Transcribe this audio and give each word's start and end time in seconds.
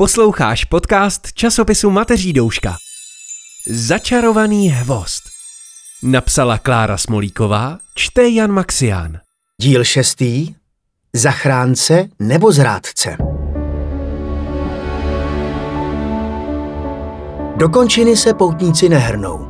Posloucháš 0.00 0.64
podcast 0.64 1.32
časopisu 1.32 1.90
Mateří 1.90 2.32
Douška. 2.32 2.76
Začarovaný 3.68 4.68
hvost. 4.68 5.22
Napsala 6.02 6.58
Klára 6.58 6.96
Smolíková, 6.96 7.78
čte 7.94 8.28
Jan 8.28 8.52
Maxián. 8.52 9.18
Díl 9.60 9.84
šestý. 9.84 10.54
Zachránce 11.16 12.08
nebo 12.18 12.52
zrádce. 12.52 13.16
Do 17.56 17.68
končiny 17.68 18.16
se 18.16 18.34
poutníci 18.34 18.88
nehrnou. 18.88 19.48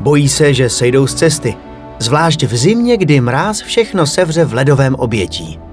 Bojí 0.00 0.28
se, 0.28 0.54
že 0.54 0.70
sejdou 0.70 1.06
z 1.06 1.14
cesty, 1.14 1.54
zvlášť 1.98 2.42
v 2.42 2.56
zimě, 2.56 2.96
kdy 2.96 3.20
mráz 3.20 3.60
všechno 3.60 4.06
sevře 4.06 4.44
v 4.44 4.54
ledovém 4.54 4.94
obětí. 4.94 5.65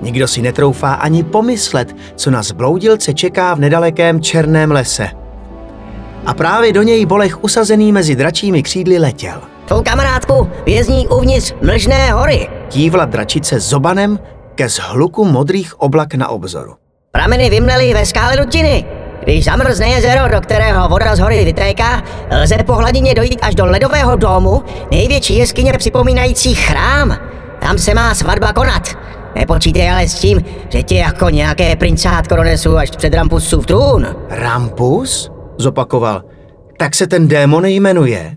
Nikdo 0.00 0.28
si 0.28 0.42
netroufá 0.42 0.94
ani 0.94 1.24
pomyslet, 1.24 1.96
co 2.16 2.30
na 2.30 2.42
zbloudilce 2.42 3.14
čeká 3.14 3.54
v 3.54 3.60
nedalekém 3.60 4.20
černém 4.20 4.72
lese. 4.72 5.08
A 6.26 6.34
právě 6.34 6.72
do 6.72 6.82
něj 6.82 7.06
Bolech 7.06 7.44
usazený 7.44 7.92
mezi 7.92 8.16
dračími 8.16 8.62
křídly 8.62 8.98
letěl. 8.98 9.42
Tvou 9.64 9.82
kamarádku 9.82 10.50
vězní 10.66 11.08
uvnitř 11.08 11.54
Mlžné 11.62 12.12
hory. 12.12 12.48
Kývla 12.68 13.04
dračice 13.04 13.60
zobanem 13.60 14.18
ke 14.54 14.68
zhluku 14.68 15.24
modrých 15.24 15.80
oblak 15.80 16.14
na 16.14 16.28
obzoru. 16.28 16.74
Prameny 17.12 17.50
vymlely 17.50 17.94
ve 17.94 18.06
skále 18.06 18.36
dutiny. 18.36 18.84
Když 19.22 19.44
zamrzne 19.44 19.86
jezero, 19.88 20.28
do 20.28 20.40
kterého 20.40 20.88
voda 20.88 21.16
z 21.16 21.18
hory 21.18 21.44
vytéká, 21.44 22.02
lze 22.42 22.56
po 22.66 22.72
hladině 22.72 23.14
dojít 23.14 23.38
až 23.42 23.54
do 23.54 23.64
ledového 23.64 24.16
domu, 24.16 24.62
největší 24.90 25.36
jeskyně 25.38 25.72
připomínající 25.72 26.54
chrám. 26.54 27.18
Tam 27.60 27.78
se 27.78 27.94
má 27.94 28.14
svatba 28.14 28.52
konat. 28.52 28.88
Nepočítej 29.36 29.90
ale 29.90 30.08
s 30.08 30.14
tím, 30.14 30.40
že 30.68 30.82
tě 30.82 30.94
jako 30.94 31.30
nějaké 31.30 31.76
princátko 31.76 32.36
donesu 32.36 32.76
až 32.76 32.90
před 32.90 33.14
Rampusův 33.14 33.66
trůn. 33.66 34.06
Rampus? 34.28 35.30
Zopakoval. 35.58 36.22
Tak 36.78 36.94
se 36.94 37.06
ten 37.06 37.28
démon 37.28 37.64
jmenuje? 37.66 38.36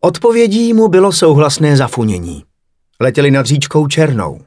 Odpovědí 0.00 0.72
mu 0.72 0.88
bylo 0.88 1.12
souhlasné 1.12 1.76
zafunění. 1.76 2.44
Letěli 3.00 3.30
nad 3.30 3.46
říčkou 3.46 3.86
Černou. 3.86 4.40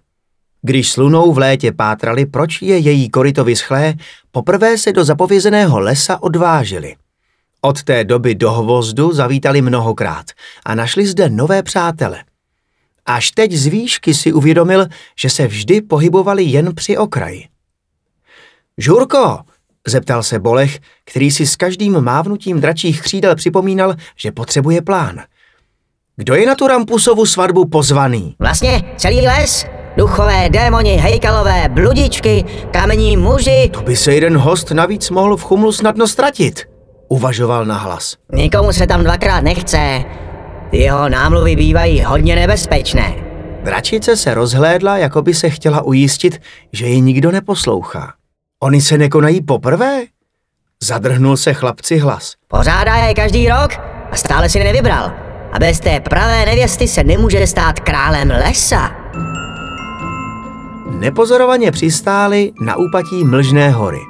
Když 0.62 0.92
s 0.92 0.98
Lunou 0.98 1.34
v 1.34 1.38
létě 1.38 1.72
pátrali, 1.72 2.26
proč 2.26 2.62
je 2.62 2.78
její 2.78 3.10
koryto 3.10 3.44
vyschlé, 3.44 3.94
poprvé 4.32 4.78
se 4.78 4.94
do 4.94 5.04
zapovězeného 5.04 5.80
lesa 5.80 6.24
odvážili. 6.24 6.96
Od 7.62 7.84
té 7.84 8.04
doby 8.04 8.36
do 8.36 8.52
hvozdu 8.52 9.14
zavítali 9.14 9.62
mnohokrát 9.62 10.26
a 10.66 10.76
našli 10.76 11.08
zde 11.08 11.30
nové 11.30 11.64
přátele. 11.64 12.24
Až 13.10 13.32
teď 13.32 13.52
z 13.52 13.66
výšky 13.68 14.14
si 14.14 14.34
uvědomil, 14.34 14.88
že 15.20 15.30
se 15.30 15.48
vždy 15.48 15.82
pohybovali 15.82 16.44
jen 16.44 16.76
při 16.76 16.98
okraji. 16.98 17.46
Žurko, 18.78 19.40
zeptal 19.88 20.24
se 20.24 20.40
Bolech, 20.40 20.80
který 21.06 21.32
si 21.32 21.48
s 21.48 21.56
každým 21.56 22.02
mávnutím 22.02 22.62
dračích 22.62 23.02
křídel 23.02 23.36
připomínal, 23.36 23.96
že 24.16 24.32
potřebuje 24.32 24.82
plán. 24.82 25.20
Kdo 26.16 26.36
je 26.36 26.48
na 26.48 26.56
tu 26.56 26.68
Rampusovu 26.68 27.26
svatbu 27.26 27.66
pozvaný? 27.66 28.36
Vlastně 28.40 28.84
celý 28.98 29.22
les. 29.22 29.66
Duchové, 29.98 30.50
démoni, 30.50 30.96
hejkalové, 30.96 31.70
bludičky, 31.70 32.46
kamení 32.72 33.18
muži. 33.18 33.70
To 33.74 33.82
by 33.82 33.96
se 33.96 34.14
jeden 34.14 34.38
host 34.38 34.72
navíc 34.72 35.10
mohl 35.10 35.38
v 35.38 35.44
chumlu 35.44 35.72
snadno 35.72 36.08
ztratit, 36.08 36.66
uvažoval 37.08 37.66
nahlas. 37.66 38.16
Nikomu 38.34 38.74
se 38.74 38.88
tam 38.88 39.04
dvakrát 39.04 39.42
nechce. 39.42 40.04
Jeho 40.72 41.10
námluvy 41.10 41.56
bývají 41.56 42.04
hodně 42.04 42.36
nebezpečné. 42.36 43.16
Dračice 43.64 44.18
se 44.18 44.34
rozhlédla, 44.34 44.98
jako 44.98 45.22
by 45.22 45.34
se 45.34 45.50
chtěla 45.50 45.82
ujistit, 45.82 46.42
že 46.74 46.86
ji 46.86 47.02
nikdo 47.02 47.32
neposlouchá. 47.32 48.14
Oni 48.64 48.82
se 48.82 48.98
nekonají 48.98 49.42
poprvé? 49.42 50.02
Zadrhnul 50.84 51.38
se 51.38 51.54
chlapci 51.54 51.98
hlas. 51.98 52.34
Pořádá 52.48 52.96
je 52.96 53.14
každý 53.14 53.50
rok 53.50 53.72
a 54.12 54.16
stále 54.16 54.50
si 54.50 54.60
nevybral. 54.60 55.12
A 55.52 55.60
bez 55.60 55.80
té 55.80 56.00
pravé 56.00 56.46
nevěsty 56.46 56.88
se 56.88 57.04
nemůže 57.04 57.48
stát 57.48 57.80
králem 57.80 58.30
lesa. 58.30 58.92
Nepozorovaně 61.00 61.72
přistáli 61.72 62.52
na 62.62 62.76
úpatí 62.76 63.24
Mlžné 63.24 63.70
hory. 63.70 64.09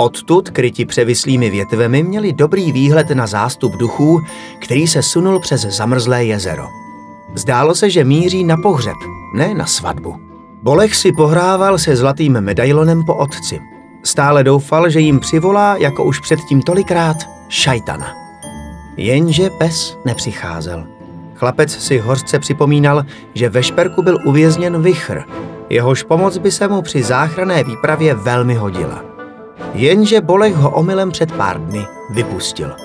Odtud, 0.00 0.50
kryti 0.50 0.84
převislými 0.84 1.50
větvemi, 1.50 2.02
měli 2.02 2.32
dobrý 2.32 2.72
výhled 2.72 3.10
na 3.10 3.26
zástup 3.26 3.72
duchů, 3.72 4.20
který 4.58 4.86
se 4.86 5.02
sunul 5.02 5.40
přes 5.40 5.60
zamrzlé 5.60 6.24
jezero. 6.24 6.66
Zdálo 7.34 7.74
se, 7.74 7.90
že 7.90 8.04
míří 8.04 8.44
na 8.44 8.56
pohřeb, 8.56 8.96
ne 9.34 9.54
na 9.54 9.66
svatbu. 9.66 10.16
Bolech 10.62 10.96
si 10.96 11.12
pohrával 11.12 11.78
se 11.78 11.96
zlatým 11.96 12.40
medailonem 12.40 13.04
po 13.04 13.14
otci. 13.14 13.60
Stále 14.02 14.44
doufal, 14.44 14.90
že 14.90 15.00
jim 15.00 15.20
přivolá, 15.20 15.76
jako 15.76 16.04
už 16.04 16.20
předtím 16.20 16.62
tolikrát, 16.62 17.16
šajtana. 17.48 18.14
Jenže 18.96 19.50
pes 19.50 19.98
nepřicházel. 20.04 20.86
Chlapec 21.34 21.70
si 21.70 21.98
hořce 21.98 22.38
připomínal, 22.38 23.04
že 23.34 23.48
ve 23.48 23.62
šperku 23.62 24.02
byl 24.02 24.18
uvězněn 24.24 24.82
vichr. 24.82 25.22
Jehož 25.70 26.02
pomoc 26.02 26.38
by 26.38 26.50
se 26.50 26.68
mu 26.68 26.82
při 26.82 27.02
záchranné 27.02 27.64
výpravě 27.64 28.14
velmi 28.14 28.54
hodila. 28.54 29.07
Jenže 29.74 30.20
Bolech 30.20 30.54
ho 30.54 30.70
omylem 30.70 31.10
před 31.10 31.32
pár 31.32 31.60
dny 31.60 31.86
vypustil. 32.10 32.76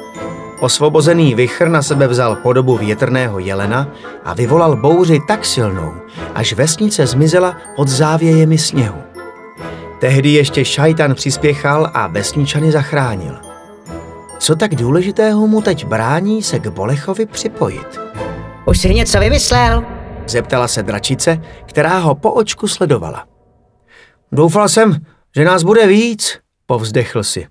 Osvobozený 0.59 1.35
vichr 1.35 1.67
na 1.67 1.81
sebe 1.81 2.07
vzal 2.07 2.35
podobu 2.35 2.77
větrného 2.77 3.39
jelena 3.39 3.87
a 4.23 4.33
vyvolal 4.33 4.75
bouři 4.75 5.19
tak 5.27 5.45
silnou, 5.45 5.93
až 6.35 6.53
vesnice 6.53 7.07
zmizela 7.07 7.57
pod 7.75 7.87
závějemi 7.87 8.57
sněhu. 8.57 9.01
Tehdy 9.99 10.29
ještě 10.29 10.65
šajtan 10.65 11.15
přispěchal 11.15 11.91
a 11.93 12.07
vesničany 12.07 12.71
zachránil. 12.71 13.39
Co 14.39 14.55
tak 14.55 14.75
důležitého 14.75 15.47
mu 15.47 15.61
teď 15.61 15.85
brání 15.85 16.43
se 16.43 16.59
k 16.59 16.67
Bolechovi 16.67 17.25
připojit? 17.25 17.99
Už 18.65 18.79
si 18.79 18.93
něco 18.93 19.19
vymyslel? 19.19 19.85
Zeptala 20.27 20.67
se 20.67 20.83
dračice, 20.83 21.41
která 21.65 21.97
ho 21.97 22.15
po 22.15 22.31
očku 22.31 22.67
sledovala. 22.67 23.25
Doufal 24.31 24.69
jsem, 24.69 24.97
že 25.35 25.45
nás 25.45 25.63
bude 25.63 25.87
víc, 25.87 26.39
povzdechl 26.65 27.23
si. 27.23 27.47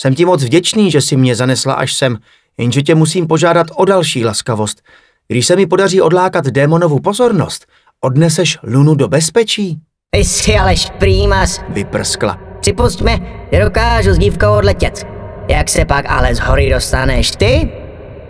Jsem 0.00 0.14
ti 0.14 0.24
moc 0.24 0.44
vděčný, 0.44 0.90
že 0.90 1.00
si 1.00 1.16
mě 1.16 1.36
zanesla 1.36 1.74
až 1.74 1.94
sem, 1.94 2.18
jenže 2.58 2.82
tě 2.82 2.94
musím 2.94 3.26
požádat 3.26 3.66
o 3.76 3.84
další 3.84 4.24
laskavost. 4.24 4.82
Když 5.28 5.46
se 5.46 5.56
mi 5.56 5.66
podaří 5.66 6.00
odlákat 6.00 6.44
démonovu 6.46 7.00
pozornost, 7.00 7.66
odneseš 8.00 8.58
Lunu 8.62 8.94
do 8.94 9.08
bezpečí? 9.08 9.78
Jsi 10.16 10.56
ale 10.56 10.76
šprýmas. 10.76 11.60
Vyprskla. 11.68 12.38
Připustme, 12.60 13.18
že 13.52 13.64
dokážu 13.64 14.12
s 14.12 14.18
dívkou 14.18 14.56
odletět. 14.58 15.06
Jak 15.48 15.68
se 15.68 15.84
pak 15.84 16.04
ale 16.08 16.34
z 16.34 16.38
hory 16.38 16.70
dostaneš 16.70 17.30
ty? 17.30 17.72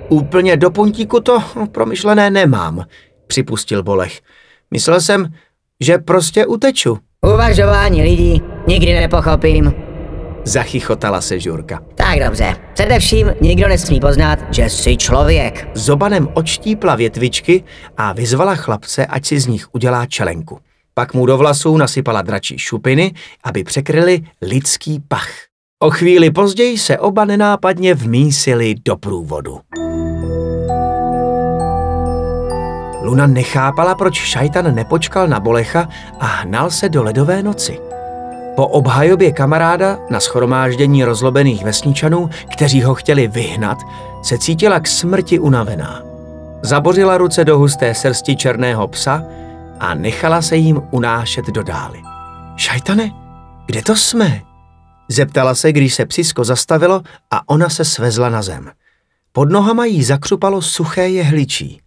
Úplně 0.08 0.56
do 0.56 0.70
puntíku 0.70 1.20
to 1.20 1.42
promyšlené 1.72 2.31
nemám, 2.31 2.84
připustil 3.26 3.82
Bolech. 3.82 4.20
Myslel 4.70 5.00
jsem, 5.00 5.34
že 5.81 5.98
prostě 5.98 6.47
uteču. 6.47 6.98
Uvažování 7.34 8.02
lidí 8.02 8.42
nikdy 8.66 8.94
nepochopím. 8.94 9.90
Zachychotala 10.45 11.21
se 11.21 11.41
Žurka. 11.41 11.81
Tak 11.95 12.19
dobře, 12.25 12.56
především 12.75 13.33
nikdo 13.41 13.69
nesmí 13.69 14.01
poznat, 14.01 14.39
že 14.51 14.65
jsi 14.65 14.97
člověk. 14.97 15.69
Zobanem 15.75 16.28
odštípla 16.34 16.97
větvičky 16.97 17.65
a 17.97 18.12
vyzvala 18.12 18.55
chlapce, 18.55 19.06
ať 19.06 19.27
si 19.27 19.41
z 19.41 19.47
nich 19.47 19.75
udělá 19.75 20.06
čelenku. 20.06 20.59
Pak 20.95 21.15
mu 21.15 21.27
do 21.27 21.39
vlasů 21.39 21.77
nasypala 21.77 22.23
dračí 22.23 22.59
šupiny, 22.59 23.15
aby 23.45 23.65
překryli 23.65 24.23
lidský 24.43 25.03
pach. 25.09 25.31
O 25.83 25.91
chvíli 25.91 26.31
později 26.31 26.79
se 26.79 26.99
oba 26.99 27.25
nenápadně 27.25 27.95
vmísili 27.95 28.75
do 28.84 28.97
průvodu. 28.97 29.61
Luna 33.03 33.27
nechápala, 33.27 33.95
proč 33.95 34.15
šajtan 34.15 34.75
nepočkal 34.75 35.29
na 35.29 35.41
Bolecha 35.41 35.89
a 36.21 36.27
hnal 36.27 36.71
se 36.71 36.89
do 36.89 37.03
ledové 37.03 37.43
noci. 37.43 37.90
Po 38.56 38.66
obhajobě 38.66 39.33
kamaráda 39.33 39.99
na 40.11 40.21
schromáždění 40.21 41.05
rozlobených 41.05 41.65
vesničanů, 41.65 42.31
kteří 42.52 42.82
ho 42.82 42.94
chtěli 42.94 43.29
vyhnat, 43.29 43.79
se 44.23 44.38
cítila 44.38 44.81
k 44.81 44.87
smrti 44.87 45.38
unavená. 45.38 46.02
Zabořila 46.62 47.19
ruce 47.19 47.44
do 47.44 47.58
husté 47.58 47.94
srsti 47.94 48.37
černého 48.37 48.88
psa 48.88 49.25
a 49.81 49.94
nechala 49.94 50.43
se 50.43 50.56
jim 50.56 50.82
unášet 50.91 51.47
do 51.47 51.62
dály. 51.62 52.02
Šajtane, 52.56 53.11
kde 53.67 53.82
to 53.82 53.97
jsme? 53.97 54.43
Zeptala 55.08 55.55
se, 55.55 55.73
když 55.73 55.94
se 55.94 56.06
psisko 56.06 56.44
zastavilo 56.44 57.02
a 57.31 57.49
ona 57.49 57.69
se 57.69 57.85
svezla 57.85 58.29
na 58.29 58.43
zem. 58.43 58.70
Pod 59.32 59.52
nohama 59.52 59.85
jí 59.85 60.05
zakřupalo 60.05 60.62
suché 60.62 61.08
jehličí. 61.08 61.81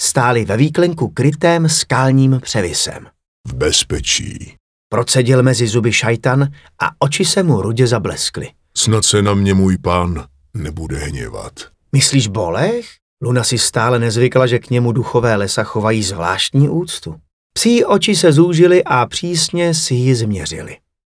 Stáli 0.00 0.44
ve 0.44 0.56
výklenku 0.56 1.08
krytém 1.08 1.68
skálním 1.68 2.40
převisem. 2.42 3.06
V 3.48 3.54
bezpečí. 3.54 4.54
Procedil 4.92 5.42
mezi 5.42 5.66
zuby 5.66 5.92
šajtan 5.92 6.48
a 6.78 6.90
oči 6.98 7.24
se 7.24 7.42
mu 7.42 7.62
rudě 7.62 7.86
zableskly. 7.86 8.48
Snad 8.76 9.04
se 9.04 9.22
na 9.22 9.34
mě 9.34 9.54
můj 9.54 9.78
pán 9.78 10.24
nebude 10.54 10.98
hněvat. 10.98 11.52
Myslíš 11.92 12.28
Bolech? 12.28 12.86
Luna 13.22 13.44
si 13.44 13.58
stále 13.58 13.98
nezvykla, 13.98 14.46
že 14.46 14.58
k 14.58 14.70
němu 14.70 14.92
duchové 14.92 15.34
lesa 15.34 15.64
chovají 15.64 16.02
zvláštní 16.02 16.68
úctu. 16.68 17.14
Psí 17.52 17.84
oči 17.84 18.16
se 18.16 18.32
zúžily 18.32 18.84
a 18.84 19.06
přísně 19.06 19.74
si 19.74 19.94
ji 19.94 20.14
změřili. 20.14 20.76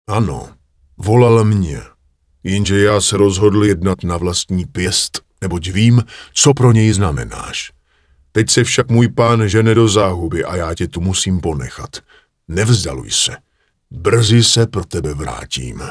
Ano, 0.07 0.49
volal 0.97 1.43
mě. 1.43 1.81
Jenže 2.43 2.79
já 2.79 3.01
se 3.01 3.17
rozhodl 3.17 3.63
jednat 3.65 4.03
na 4.03 4.17
vlastní 4.17 4.65
pěst, 4.65 5.21
neboť 5.41 5.69
vím, 5.69 6.03
co 6.33 6.53
pro 6.53 6.71
něj 6.71 6.93
znamenáš. 6.93 7.71
Teď 8.31 8.49
se 8.49 8.63
však 8.63 8.89
můj 8.89 9.07
pán 9.07 9.47
žene 9.47 9.75
do 9.75 9.87
záhuby 9.87 10.43
a 10.43 10.55
já 10.55 10.75
tě 10.75 10.87
tu 10.87 11.01
musím 11.01 11.39
ponechat. 11.39 11.97
Nevzdaluj 12.47 13.11
se. 13.11 13.37
Brzy 13.95 14.43
se 14.43 14.67
pro 14.67 14.85
tebe 14.85 15.13
vrátím. 15.13 15.81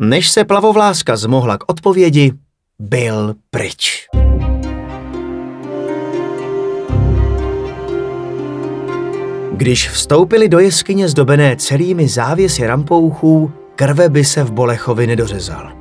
Než 0.00 0.30
se 0.30 0.44
plavovláska 0.44 1.16
zmohla 1.16 1.58
k 1.58 1.64
odpovědi, 1.70 2.32
byl 2.78 3.34
pryč. 3.50 4.06
Když 9.52 9.90
vstoupili 9.90 10.48
do 10.48 10.58
jeskyně 10.58 11.08
zdobené 11.08 11.56
celými 11.56 12.08
závěsy 12.08 12.66
rampouchů, 12.66 13.52
krve 13.76 14.08
by 14.08 14.24
se 14.24 14.44
v 14.44 14.52
Bolechovi 14.52 15.06
nedořezal. 15.06 15.72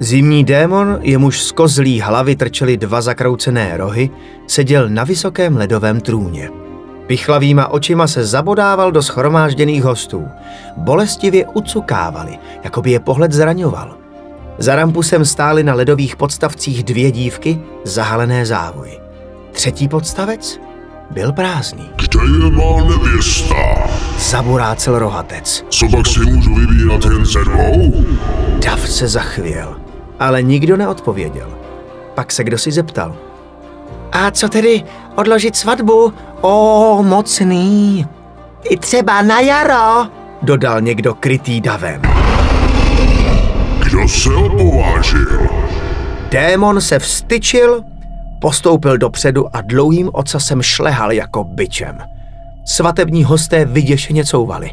Zimní 0.00 0.44
démon, 0.44 0.98
jemuž 1.02 1.42
z 1.42 1.52
kozlí 1.52 2.00
hlavy 2.00 2.36
trčely 2.36 2.76
dva 2.76 3.00
zakroucené 3.02 3.76
rohy, 3.76 4.10
seděl 4.46 4.88
na 4.88 5.04
vysokém 5.04 5.56
ledovém 5.56 6.00
trůně. 6.00 6.65
Pichlavýma 7.06 7.68
očima 7.68 8.06
se 8.06 8.24
zabodával 8.24 8.92
do 8.92 9.02
schromážděných 9.02 9.84
hostů. 9.84 10.28
Bolestivě 10.76 11.46
ucukávali, 11.46 12.38
jako 12.64 12.82
by 12.82 12.90
je 12.90 13.00
pohled 13.00 13.32
zraňoval. 13.32 13.96
Za 14.58 14.76
rampusem 14.76 15.24
stály 15.24 15.62
na 15.62 15.74
ledových 15.74 16.16
podstavcích 16.16 16.84
dvě 16.84 17.10
dívky, 17.10 17.60
zahalené 17.84 18.46
závoji. 18.46 18.98
Třetí 19.52 19.88
podstavec 19.88 20.60
byl 21.10 21.32
prázdný. 21.32 21.90
Kde 21.96 22.20
je 22.44 22.50
má 22.50 22.84
nevěsta? 22.84 23.54
Zaburácel 24.18 24.98
rohatec. 24.98 25.64
Co 25.68 25.88
pak 25.88 26.06
si 26.06 26.20
můžu 26.20 26.54
vybírat 26.54 27.04
jen 27.04 27.26
ze 27.26 27.44
dvou? 27.44 28.04
Dav 28.64 28.88
se 28.88 29.08
zachvěl, 29.08 29.76
ale 30.18 30.42
nikdo 30.42 30.76
neodpověděl. 30.76 31.48
Pak 32.14 32.32
se 32.32 32.44
kdo 32.44 32.58
si 32.58 32.72
zeptal. 32.72 33.16
A 34.12 34.30
co 34.30 34.48
tedy 34.48 34.84
odložit 35.16 35.56
svatbu? 35.56 36.12
O, 36.40 37.02
mocný. 37.02 38.06
I 38.70 38.76
třeba 38.76 39.22
na 39.22 39.40
jaro, 39.40 40.10
dodal 40.42 40.80
někdo 40.80 41.14
krytý 41.14 41.60
davem. 41.60 42.02
Kdo 43.84 44.08
se 44.08 44.34
opovážil? 44.34 45.48
Démon 46.30 46.80
se 46.80 46.98
vstyčil, 46.98 47.82
postoupil 48.40 48.98
dopředu 48.98 49.56
a 49.56 49.60
dlouhým 49.60 50.10
ocasem 50.12 50.62
šlehal 50.62 51.12
jako 51.12 51.44
byčem. 51.44 51.98
Svatební 52.64 53.24
hosté 53.24 53.64
vyděšeně 53.64 54.24
couvali. 54.24 54.70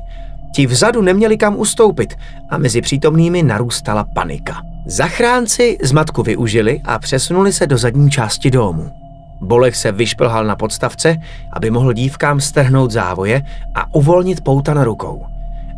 Ti 0.55 0.67
vzadu 0.67 1.01
neměli 1.01 1.37
kam 1.37 1.55
ustoupit 1.57 2.15
a 2.49 2.57
mezi 2.57 2.81
přítomnými 2.81 3.43
narůstala 3.43 4.05
panika. 4.15 4.61
Zachránci 4.85 5.77
zmatku 5.83 6.23
využili 6.23 6.81
a 6.85 6.99
přesunuli 6.99 7.53
se 7.53 7.67
do 7.67 7.77
zadní 7.77 8.11
části 8.11 8.51
domu. 8.51 9.02
Bolech 9.43 9.75
se 9.75 9.91
vyšplhal 9.91 10.45
na 10.45 10.55
podstavce, 10.55 11.17
aby 11.53 11.71
mohl 11.71 11.93
dívkám 11.93 12.39
strhnout 12.39 12.91
závoje 12.91 13.41
a 13.75 13.95
uvolnit 13.95 14.41
pouta 14.41 14.73
na 14.73 14.83
rukou. 14.83 15.25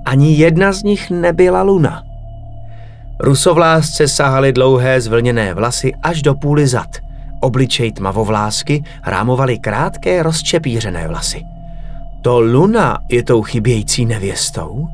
Ani 0.06 0.34
jedna 0.34 0.74
z 0.74 0.84
nich 0.84 1.12
nebyla 1.12 1.62
Luna. 1.62 2.04
Rusovlásce 3.20 4.08
sahaly 4.08 4.54
dlouhé 4.54 5.02
zvlněné 5.02 5.54
vlasy 5.54 5.94
až 6.04 6.22
do 6.22 6.36
půly 6.36 6.68
zad. 6.68 6.90
Obličej 7.40 7.92
tmavovlásky 7.92 8.84
rámovaly 9.06 9.60
krátké 9.60 10.24
rozčepířené 10.24 11.08
vlasy. 11.08 11.44
To 12.22 12.40
Luna 12.40 13.00
je 13.10 13.24
tou 13.24 13.42
chybějící 13.42 14.06
nevěstou? 14.06 14.88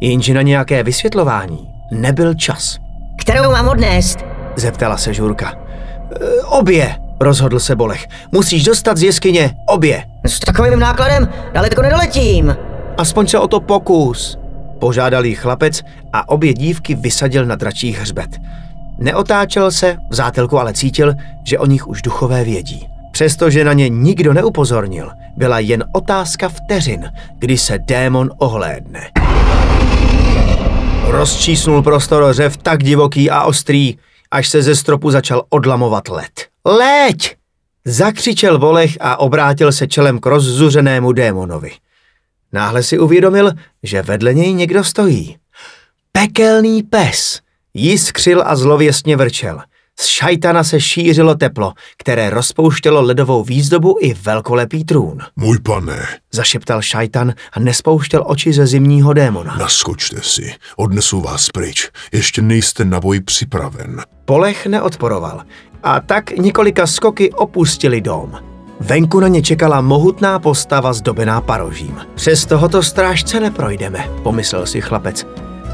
Jenže 0.00 0.34
na 0.34 0.42
nějaké 0.42 0.82
vysvětlování 0.82 1.70
nebyl 1.90 2.34
čas. 2.34 2.78
Kterou 3.18 3.50
mám 3.50 3.68
odnést? 3.68 4.18
Zeptala 4.56 4.96
se 4.96 5.14
Žurka. 5.14 5.52
E, 5.52 6.42
obě, 6.42 6.96
rozhodl 7.22 7.60
se 7.60 7.76
Bolech. 7.76 8.06
Musíš 8.32 8.64
dostat 8.64 8.96
z 8.96 9.02
jeskyně 9.02 9.54
obě. 9.68 10.04
S 10.26 10.40
takovým 10.40 10.78
nákladem 10.78 11.28
daleko 11.52 11.82
nedoletím. 11.82 12.56
Aspoň 12.98 13.26
se 13.26 13.38
o 13.38 13.48
to 13.48 13.60
pokus. 13.60 14.38
Požádal 14.80 15.24
jí 15.24 15.34
chlapec 15.34 15.82
a 16.12 16.28
obě 16.28 16.54
dívky 16.54 16.94
vysadil 16.94 17.46
na 17.46 17.54
dračí 17.54 17.92
hřbet. 17.92 18.30
Neotáčel 18.98 19.70
se, 19.70 19.96
v 20.10 20.14
zátelku 20.14 20.58
ale 20.58 20.72
cítil, 20.72 21.14
že 21.44 21.58
o 21.58 21.66
nich 21.66 21.88
už 21.88 22.02
duchové 22.02 22.44
vědí. 22.44 22.88
Přestože 23.12 23.64
na 23.64 23.72
ně 23.72 23.88
nikdo 23.88 24.32
neupozornil, 24.32 25.10
byla 25.36 25.58
jen 25.58 25.84
otázka 25.92 26.48
vteřin, 26.48 27.12
kdy 27.38 27.58
se 27.58 27.78
démon 27.78 28.30
ohlédne. 28.38 29.10
Rozčísnul 31.06 31.82
prostor 31.82 32.32
řev 32.32 32.56
tak 32.56 32.82
divoký 32.82 33.30
a 33.30 33.42
ostrý, 33.42 33.96
až 34.30 34.48
se 34.48 34.62
ze 34.62 34.76
stropu 34.76 35.10
začal 35.10 35.42
odlamovat 35.48 36.08
led. 36.08 36.51
Leď! 36.66 37.36
Zakřičel 37.84 38.58
Volech 38.58 38.96
a 39.00 39.16
obrátil 39.16 39.72
se 39.72 39.86
čelem 39.86 40.18
k 40.18 40.26
rozzuřenému 40.26 41.12
démonovi. 41.12 41.70
Náhle 42.52 42.82
si 42.82 42.98
uvědomil, 42.98 43.52
že 43.82 44.02
vedle 44.02 44.34
něj 44.34 44.52
někdo 44.52 44.84
stojí. 44.84 45.36
Pekelný 46.12 46.82
pes. 46.82 47.40
Jiskřil 47.74 48.42
a 48.46 48.56
zlověstně 48.56 49.16
vrčel. 49.16 49.60
Z 50.00 50.06
šajtana 50.06 50.64
se 50.64 50.80
šířilo 50.80 51.34
teplo, 51.34 51.72
které 51.98 52.30
rozpouštělo 52.30 53.02
ledovou 53.02 53.44
výzdobu 53.44 53.98
i 54.00 54.14
velkolepý 54.14 54.84
trůn. 54.84 55.18
Můj 55.36 55.58
pane, 55.58 56.06
Zašeptal 56.32 56.82
šajtan 56.82 57.34
a 57.52 57.60
nespouštěl 57.60 58.24
oči 58.26 58.52
ze 58.52 58.66
zimního 58.66 59.12
démona. 59.12 59.56
naskočte 59.56 60.16
si, 60.22 60.54
odnesu 60.76 61.20
vás 61.20 61.50
pryč, 61.50 61.90
ještě 62.12 62.42
nejste 62.42 62.84
na 62.84 63.00
boj 63.00 63.20
připraven. 63.20 64.02
Polech 64.24 64.66
neodporoval 64.66 65.42
a 65.82 66.00
tak 66.00 66.30
několika 66.30 66.86
skoky 66.86 67.32
opustili 67.32 68.00
dom. 68.00 68.32
Venku 68.80 69.20
na 69.20 69.28
ně 69.28 69.42
čekala 69.42 69.80
mohutná 69.80 70.38
postava 70.38 70.92
zdobená 70.92 71.40
parožím. 71.40 71.96
Přes 72.14 72.46
tohoto 72.46 72.82
strážce 72.82 73.40
neprojdeme, 73.40 74.08
pomyslel 74.22 74.66
si 74.66 74.80
chlapec. 74.80 75.26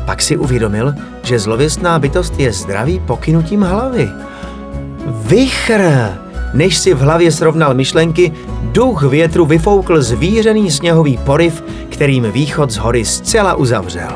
Pak 0.06 0.22
si 0.22 0.36
uvědomil, 0.36 0.94
že 1.22 1.38
zlověstná 1.38 1.98
bytost 1.98 2.40
je 2.40 2.52
zdravý 2.52 3.00
pokynutím 3.00 3.62
hlavy. 3.62 4.08
Vychr! 5.06 6.12
Než 6.54 6.78
si 6.78 6.94
v 6.94 6.98
hlavě 6.98 7.32
srovnal 7.32 7.74
myšlenky, 7.74 8.32
duch 8.62 9.02
větru 9.02 9.46
vyfoukl 9.46 10.02
zvířený 10.02 10.70
sněhový 10.70 11.18
poryv, 11.18 11.64
kterým 11.88 12.32
východ 12.32 12.70
z 12.70 12.76
hory 12.76 13.04
zcela 13.04 13.54
uzavřel. 13.54 14.12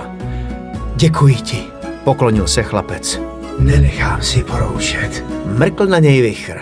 Děkuji 0.97 1.35
ti, 1.35 1.65
poklonil 2.05 2.47
se 2.47 2.63
chlapec. 2.63 3.32
Nenechám 3.59 4.23
si 4.23 4.45
poroušet. 4.45 5.25
Mrkl 5.59 5.87
na 5.87 5.99
něj 5.99 6.23
vychr. 6.23 6.59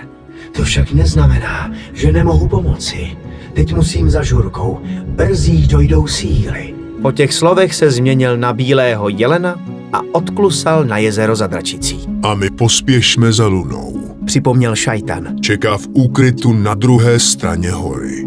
To 0.52 0.62
však 0.62 0.92
neznamená, 0.92 1.72
že 1.92 2.12
nemohu 2.12 2.48
pomoci. 2.48 3.10
Teď 3.54 3.74
musím 3.74 4.10
za 4.10 4.22
žurkou. 4.22 4.78
Brzy 5.06 5.50
jí 5.52 5.66
dojdou 5.66 6.06
síly. 6.06 6.74
Po 7.02 7.12
těch 7.12 7.34
slovech 7.34 7.74
se 7.74 7.90
změnil 7.90 8.36
na 8.36 8.52
bílého 8.52 9.08
jelena 9.08 9.60
a 9.92 10.00
odklusal 10.12 10.84
na 10.84 10.98
jezero 10.98 11.36
za 11.36 11.46
dračicí. 11.46 12.06
A 12.22 12.34
my 12.34 12.50
pospěšme 12.50 13.32
za 13.32 13.46
lunou. 13.46 14.16
Připomněl 14.26 14.76
šajtan. 14.76 15.36
Čeká 15.40 15.76
v 15.76 15.86
úkrytu 15.92 16.52
na 16.52 16.74
druhé 16.74 17.18
straně 17.18 17.70
hory. 17.70 18.26